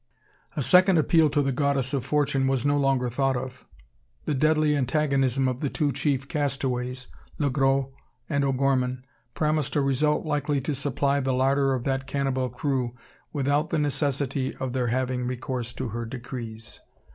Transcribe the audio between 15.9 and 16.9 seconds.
decrees.